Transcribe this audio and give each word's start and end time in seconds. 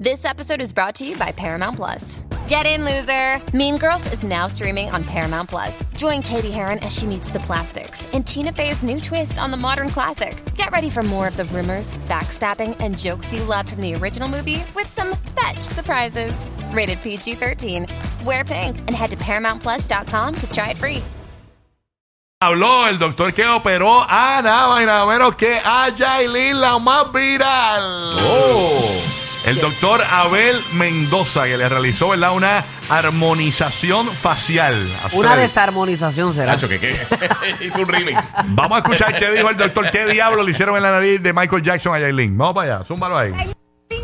This 0.00 0.24
episode 0.24 0.62
is 0.62 0.72
brought 0.72 0.94
to 0.94 1.06
you 1.06 1.14
by 1.18 1.30
Paramount 1.30 1.76
Plus. 1.76 2.20
Get 2.48 2.64
in, 2.64 2.86
loser! 2.86 3.38
Mean 3.54 3.76
Girls 3.76 4.10
is 4.14 4.22
now 4.22 4.46
streaming 4.46 4.88
on 4.88 5.04
Paramount 5.04 5.50
Plus. 5.50 5.84
Join 5.94 6.22
Katie 6.22 6.50
Heron 6.50 6.78
as 6.78 6.96
she 6.96 7.06
meets 7.06 7.28
the 7.28 7.40
plastics 7.40 8.08
and 8.14 8.26
Tina 8.26 8.50
Fey's 8.50 8.82
new 8.82 8.98
twist 8.98 9.38
on 9.38 9.50
the 9.50 9.58
modern 9.58 9.90
classic. 9.90 10.42
Get 10.54 10.70
ready 10.70 10.88
for 10.88 11.02
more 11.02 11.28
of 11.28 11.36
the 11.36 11.44
rumors, 11.44 11.98
backstabbing, 12.08 12.78
and 12.80 12.96
jokes 12.96 13.34
you 13.34 13.44
loved 13.44 13.72
from 13.72 13.82
the 13.82 13.94
original 13.94 14.26
movie 14.26 14.64
with 14.74 14.86
some 14.86 15.18
fetch 15.38 15.60
surprises. 15.60 16.46
Rated 16.72 17.02
PG 17.02 17.34
13. 17.34 17.86
Wear 18.24 18.42
pink 18.42 18.78
and 18.78 18.92
head 18.92 19.10
to 19.10 19.18
ParamountPlus.com 19.18 20.34
to 20.34 20.50
try 20.50 20.70
it 20.70 20.78
free. 20.78 21.02
Habló 22.42 22.86
el 22.86 22.96
doctor 22.96 23.34
que 23.34 23.44
operó 23.44 24.02
a 24.08 24.40
nada 24.40 24.80
y 24.80 24.86
nada 24.86 25.04
menos 25.04 25.36
que 25.36 25.60
a 25.62 25.90
Yailin, 25.94 26.58
la 26.58 26.78
más 26.78 27.12
viral. 27.12 28.18
El 28.18 28.49
doctor 29.60 30.00
Abel 30.10 30.56
Mendoza, 30.74 31.44
que 31.44 31.56
le 31.56 31.68
realizó 31.68 32.10
¿verdad? 32.10 32.34
una 32.34 32.64
armonización 32.88 34.06
facial. 34.08 34.74
Una 35.12 35.36
desarmonización 35.36 36.32
será. 36.34 36.54
Nacho, 36.54 36.68
que 36.68 36.78
qué. 36.78 36.92
Hizo 37.64 37.80
un 37.80 37.88
remix. 37.88 38.34
Vamos 38.48 38.76
a 38.76 38.78
escuchar 38.78 39.18
qué 39.18 39.30
dijo 39.30 39.50
el 39.50 39.56
doctor, 39.56 39.90
qué 39.90 40.06
diablo 40.06 40.42
le 40.42 40.52
hicieron 40.52 40.76
en 40.76 40.82
la 40.82 40.92
nariz 40.92 41.22
de 41.22 41.32
Michael 41.32 41.62
Jackson 41.62 41.94
a 41.94 41.98
Yailin. 42.00 42.36
Vamos 42.36 42.54
para 42.54 42.76
allá, 42.76 42.84
zúmbalo 42.84 43.18
ahí. 43.18 43.32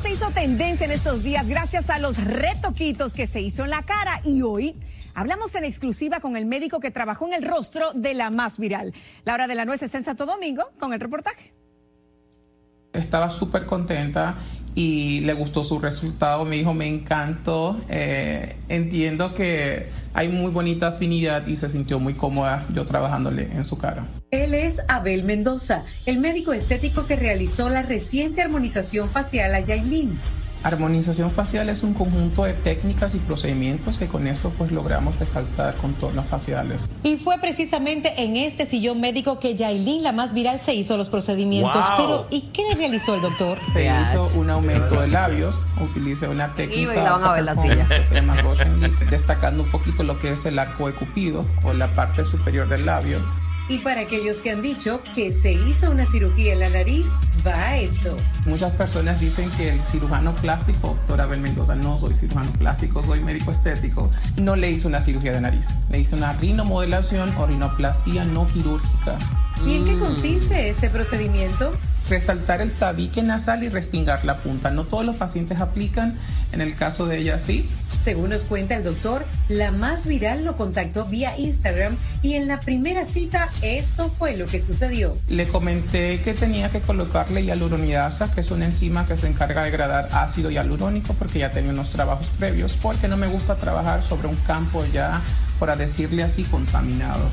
Se 0.00 0.10
hizo 0.10 0.30
tendencia 0.30 0.86
en 0.86 0.92
estos 0.92 1.22
días 1.22 1.46
gracias 1.48 1.90
a 1.90 1.98
los 1.98 2.22
retoquitos 2.22 3.14
que 3.14 3.26
se 3.26 3.40
hizo 3.40 3.64
en 3.64 3.70
la 3.70 3.82
cara 3.82 4.20
y 4.24 4.42
hoy 4.42 4.74
hablamos 5.14 5.54
en 5.54 5.64
exclusiva 5.64 6.20
con 6.20 6.36
el 6.36 6.46
médico 6.46 6.80
que 6.80 6.90
trabajó 6.90 7.26
en 7.26 7.34
el 7.34 7.48
rostro 7.48 7.92
de 7.92 8.14
la 8.14 8.30
más 8.30 8.58
viral. 8.58 8.94
Laura 9.24 9.46
de 9.46 9.54
la 9.54 9.64
Nuez 9.64 9.82
está 9.82 9.98
en 9.98 10.04
Santo 10.04 10.26
Domingo 10.26 10.64
con 10.78 10.92
el 10.92 11.00
reportaje. 11.00 11.52
estaba 12.92 13.30
súper 13.30 13.64
contenta 13.66 14.36
y 14.74 15.20
le 15.20 15.32
gustó 15.34 15.64
su 15.64 15.78
resultado. 15.78 16.44
Me 16.44 16.56
dijo, 16.56 16.74
me 16.74 16.88
encantó. 16.88 17.80
Eh, 17.88 18.56
entiendo 18.68 19.34
que 19.34 19.86
hay 20.14 20.28
muy 20.28 20.50
bonita 20.50 20.88
afinidad 20.88 21.46
y 21.46 21.56
se 21.56 21.68
sintió 21.68 21.98
muy 21.98 22.14
cómoda 22.14 22.66
yo 22.74 22.84
trabajándole 22.84 23.48
en 23.52 23.64
su 23.64 23.78
cara. 23.78 24.06
Él 24.30 24.54
es 24.54 24.80
Abel 24.88 25.24
Mendoza, 25.24 25.84
el 26.06 26.18
médico 26.18 26.52
estético 26.52 27.06
que 27.06 27.16
realizó 27.16 27.68
la 27.68 27.82
reciente 27.82 28.42
armonización 28.42 29.10
facial 29.10 29.54
a 29.54 29.60
Yailin. 29.60 30.18
Armonización 30.62 31.30
facial 31.30 31.68
es 31.68 31.82
un 31.82 31.92
conjunto 31.92 32.44
de 32.44 32.52
técnicas 32.52 33.14
y 33.14 33.18
procedimientos 33.18 33.98
que 33.98 34.06
con 34.06 34.28
esto 34.28 34.52
pues 34.56 34.70
logramos 34.70 35.18
resaltar 35.18 35.74
contornos 35.74 36.26
faciales. 36.26 36.86
Y 37.02 37.16
fue 37.16 37.38
precisamente 37.38 38.12
en 38.22 38.36
este 38.36 38.64
sillón 38.64 39.00
médico 39.00 39.40
que 39.40 39.56
Yailin, 39.56 40.04
la 40.04 40.12
más 40.12 40.32
viral, 40.32 40.60
se 40.60 40.74
hizo 40.74 40.96
los 40.96 41.08
procedimientos. 41.08 41.74
Wow. 41.74 41.96
Pero, 41.96 42.26
¿y 42.30 42.42
qué 42.52 42.62
le 42.68 42.76
realizó 42.76 43.14
el 43.16 43.22
doctor? 43.22 43.58
Se 43.72 43.86
hizo 43.86 44.38
un 44.38 44.50
aumento 44.50 45.00
de 45.00 45.08
labios, 45.08 45.66
utilicé 45.80 46.28
una 46.28 46.54
técnica 46.54 46.92
Y 46.92 46.96
la 46.96 47.12
van 47.12 47.24
a 47.24 47.32
ver 47.32 47.44
la 47.44 47.52
upper 47.54 47.84
silla. 47.84 47.96
que 47.96 48.04
se 48.04 48.14
llama 48.14 48.34
Lips, 48.80 49.10
destacando 49.10 49.64
un 49.64 49.70
poquito 49.70 50.02
lo 50.02 50.18
que 50.18 50.32
es 50.32 50.44
el 50.44 50.58
arco 50.58 50.86
de 50.86 50.94
Cupido 50.94 51.44
o 51.64 51.72
la 51.72 51.88
parte 51.88 52.24
superior 52.24 52.68
del 52.68 52.86
labio. 52.86 53.18
Y 53.68 53.78
para 53.78 54.02
aquellos 54.02 54.42
que 54.42 54.50
han 54.50 54.60
dicho 54.60 55.02
que 55.14 55.32
se 55.32 55.52
hizo 55.52 55.90
una 55.90 56.04
cirugía 56.04 56.52
en 56.52 56.60
la 56.60 56.68
nariz, 56.68 57.08
va 57.46 57.76
esto. 57.76 58.16
Muchas 58.46 58.74
personas 58.74 59.20
dicen 59.20 59.50
que 59.56 59.70
el 59.70 59.80
cirujano 59.80 60.34
plástico, 60.34 60.88
doctor 60.88 61.20
Abel 61.20 61.40
Mendoza, 61.40 61.74
no 61.74 61.98
soy 61.98 62.14
cirujano 62.14 62.52
plástico, 62.52 63.02
soy 63.02 63.20
médico 63.20 63.50
estético, 63.50 64.10
no 64.36 64.56
le 64.56 64.70
hizo 64.70 64.88
una 64.88 65.00
cirugía 65.00 65.32
de 65.32 65.40
nariz, 65.40 65.70
le 65.90 66.00
hizo 66.00 66.16
una 66.16 66.32
rinomodelación 66.34 67.34
o 67.36 67.46
rinoplastía 67.46 68.24
no 68.24 68.46
quirúrgica. 68.46 69.18
¿Y 69.66 69.76
en 69.76 69.84
qué 69.84 69.98
consiste 69.98 70.68
ese 70.68 70.90
procedimiento? 70.90 71.72
Resaltar 72.10 72.60
el 72.60 72.72
tabique 72.72 73.22
nasal 73.22 73.62
y 73.62 73.68
respingar 73.68 74.24
la 74.24 74.38
punta. 74.38 74.70
No 74.70 74.84
todos 74.84 75.04
los 75.04 75.16
pacientes 75.16 75.60
aplican, 75.60 76.16
en 76.50 76.60
el 76.60 76.74
caso 76.74 77.06
de 77.06 77.18
ella 77.18 77.38
sí. 77.38 77.68
Según 78.00 78.30
nos 78.30 78.42
cuenta 78.42 78.74
el 78.74 78.82
doctor, 78.82 79.24
la 79.48 79.70
más 79.70 80.06
viral 80.06 80.44
lo 80.44 80.56
contactó 80.56 81.04
vía 81.04 81.38
Instagram 81.38 81.96
y 82.20 82.34
en 82.34 82.48
la 82.48 82.58
primera 82.58 83.04
cita 83.04 83.48
esto 83.62 84.10
fue 84.10 84.36
lo 84.36 84.46
que 84.46 84.64
sucedió. 84.64 85.16
Le 85.28 85.46
comenté 85.46 86.20
que 86.22 86.34
tenía 86.34 86.68
que 86.68 86.80
colocarle 86.80 87.44
hialuronidasa, 87.44 88.32
que 88.32 88.40
es 88.40 88.50
una 88.50 88.64
enzima 88.64 89.06
que 89.06 89.16
se 89.16 89.28
encarga 89.28 89.62
de 89.62 89.70
degradar 89.70 90.08
ácido 90.10 90.50
hialurónico, 90.50 91.14
porque 91.14 91.38
ya 91.38 91.52
tenía 91.52 91.70
unos 91.70 91.90
trabajos 91.90 92.26
previos, 92.36 92.72
porque 92.82 93.06
no 93.06 93.16
me 93.16 93.28
gusta 93.28 93.54
trabajar 93.54 94.02
sobre 94.02 94.26
un 94.26 94.36
campo 94.36 94.84
ya, 94.92 95.20
por 95.60 95.74
decirle 95.76 96.24
así, 96.24 96.42
contaminado. 96.42 97.30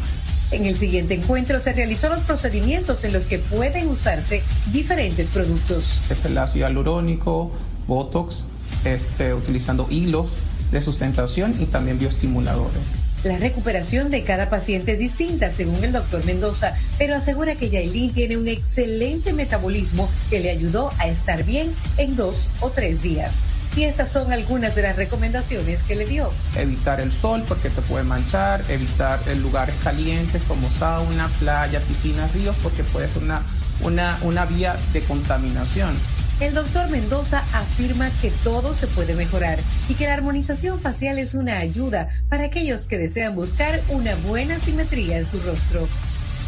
En 0.51 0.65
el 0.65 0.73
siguiente 0.73 1.13
encuentro 1.13 1.59
se 1.59 1.73
realizó 1.73 2.09
los 2.09 2.19
procedimientos 2.19 3.03
en 3.03 3.13
los 3.13 3.27
que 3.27 3.37
pueden 3.37 3.87
usarse 3.87 4.41
diferentes 4.71 5.27
productos. 5.27 6.01
es 6.09 6.25
el 6.25 6.37
ácido 6.37 6.65
hialurónico, 6.65 7.51
botox, 7.87 8.45
este, 8.83 9.33
utilizando 9.33 9.87
hilos 9.91 10.33
de 10.71 10.81
sustentación 10.81 11.55
y 11.59 11.65
también 11.65 11.99
bioestimuladores. 11.99 12.81
La 13.23 13.37
recuperación 13.37 14.11
de 14.11 14.23
cada 14.23 14.49
paciente 14.49 14.93
es 14.93 14.99
distinta, 14.99 15.51
según 15.51 15.83
el 15.83 15.91
doctor 15.91 16.23
Mendoza, 16.25 16.73
pero 16.97 17.15
asegura 17.15 17.55
que 17.55 17.69
Yailin 17.69 18.13
tiene 18.13 18.37
un 18.37 18.47
excelente 18.47 19.33
metabolismo 19.33 20.09
que 20.29 20.39
le 20.39 20.49
ayudó 20.49 20.89
a 20.99 21.09
estar 21.09 21.43
bien 21.43 21.69
en 21.97 22.15
dos 22.15 22.49
o 22.61 22.69
tres 22.69 23.01
días. 23.01 23.39
Y 23.75 23.83
estas 23.83 24.11
son 24.11 24.33
algunas 24.33 24.75
de 24.75 24.81
las 24.81 24.95
recomendaciones 24.95 25.83
que 25.83 25.95
le 25.95 26.05
dio. 26.05 26.31
Evitar 26.55 26.99
el 26.99 27.11
sol 27.11 27.43
porque 27.47 27.69
te 27.69 27.81
puede 27.81 28.03
manchar, 28.03 28.63
evitar 28.69 29.19
lugares 29.37 29.75
calientes 29.83 30.41
como 30.47 30.69
sauna, 30.69 31.27
playa, 31.39 31.79
piscinas, 31.81 32.33
ríos, 32.33 32.55
porque 32.63 32.83
puede 32.83 33.07
ser 33.07 33.23
una, 33.23 33.43
una, 33.81 34.17
una 34.23 34.45
vía 34.45 34.75
de 34.91 35.01
contaminación. 35.01 35.95
El 36.39 36.53
doctor 36.53 36.89
Mendoza 36.89 37.43
afirma 37.53 38.09
que 38.21 38.31
todo 38.43 38.73
se 38.73 38.87
puede 38.87 39.13
mejorar 39.13 39.59
y 39.89 39.95
que 39.95 40.05
la 40.05 40.13
armonización 40.13 40.79
facial 40.79 41.19
es 41.19 41.33
una 41.33 41.57
ayuda 41.57 42.07
para 42.29 42.45
aquellos 42.45 42.87
que 42.87 42.97
desean 42.97 43.35
buscar 43.35 43.81
una 43.89 44.15
buena 44.15 44.57
simetría 44.57 45.17
en 45.17 45.25
su 45.25 45.39
rostro. 45.41 45.87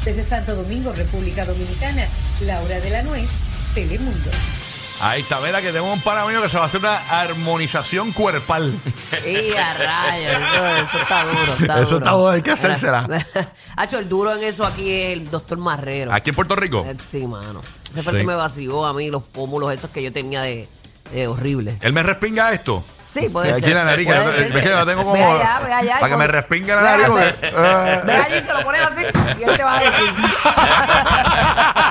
Desde 0.05 0.23
Santo 0.23 0.55
Domingo, 0.55 0.93
República 0.93 1.43
Dominicana, 1.45 2.05
Laura 2.45 2.79
de 2.79 2.89
la 2.89 3.03
Nuez, 3.03 3.29
Telemundo. 3.75 4.31
Ahí 5.03 5.21
está, 5.21 5.39
verá 5.39 5.61
que 5.61 5.71
tengo 5.71 5.91
un 5.91 5.99
pana 6.01 6.25
mío 6.25 6.41
que 6.43 6.49
se 6.49 6.57
va 6.57 6.63
a 6.63 6.67
hacer 6.67 6.79
una 6.79 6.97
armonización 7.21 8.11
cuerpal. 8.11 8.73
Y 9.25 9.51
a 9.55 9.73
rayos, 9.73 10.33
eso, 10.33 10.67
eso 10.67 10.97
está 11.01 11.23
duro. 11.25 11.53
Está 11.59 11.75
Eso 11.79 11.85
duro. 11.85 11.97
está 11.97 12.11
duro, 12.11 12.29
hay 12.29 12.41
que 12.43 12.51
hacérsela. 12.51 13.07
Hacho, 13.77 13.97
el 13.99 14.07
duro 14.07 14.35
en 14.35 14.43
eso 14.43 14.65
aquí 14.65 14.91
es 14.91 15.13
el 15.13 15.29
doctor 15.31 15.57
Marrero. 15.57 16.13
Aquí 16.13 16.29
en 16.29 16.35
Puerto 16.35 16.55
Rico. 16.55 16.85
Eh, 16.87 16.95
Sí, 16.99 17.25
mano. 17.25 17.61
Ese 17.89 18.03
fue 18.03 18.11
el 18.13 18.19
Sí. 18.19 18.21
que 18.23 18.27
me 18.27 18.35
vació 18.35 18.85
a 18.85 18.93
mí 18.93 19.09
los 19.09 19.23
pómulos 19.23 19.73
esos 19.73 19.89
que 19.89 20.03
yo 20.03 20.13
tenía 20.13 20.41
de, 20.43 20.67
de 21.11 21.27
horrible. 21.27 21.77
Él 21.81 21.93
me 21.93 22.03
respinga 22.03 22.51
esto. 22.53 22.83
Sí, 23.03 23.27
puede 23.27 23.51
Aquí 23.51 23.61
ser. 23.61 23.69
en 23.71 23.77
la 23.77 23.83
nariz, 23.85 24.07
que 24.07 24.13
Puede 24.13 24.25
yo- 24.25 24.33
ser. 24.33 24.53
ves 24.53 24.63
que 24.63 24.69
tengo 24.69 25.03
como- 25.03 25.13
Ve 25.13 25.23
allá, 25.23 25.59
ve 25.65 25.73
allá, 25.73 25.99
para 25.99 26.09
que 26.13 26.17
me 26.17 26.27
respingue 26.27 26.75
la 26.75 26.81
Ve, 26.81 26.87
nariz, 26.87 27.07
ve, 27.07 27.33
porque- 27.33 27.47
eh. 27.47 28.01
Ve 28.05 28.13
allí, 28.15 28.41
se 28.45 28.53
lo 28.53 28.61
ponen 28.63 28.81
así 28.83 29.01
y 29.39 29.43
él 29.43 29.57
te 29.57 29.63
va 29.63 29.77
a 29.77 29.79
decir. 29.79 30.13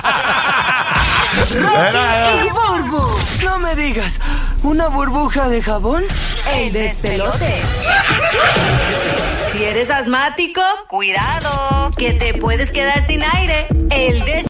digas, 3.81 4.19
¿una 4.61 4.89
burbuja 4.89 5.49
de 5.49 5.61
jabón? 5.61 6.05
El 6.53 6.71
despelote. 6.71 7.61
Si 9.51 9.63
eres 9.63 9.89
asmático, 9.89 10.61
cuidado, 10.87 11.89
que 11.97 12.13
te 12.13 12.35
puedes 12.35 12.71
quedar 12.71 13.05
sin 13.05 13.23
aire. 13.23 13.67
El 13.89 14.23
des 14.23 14.39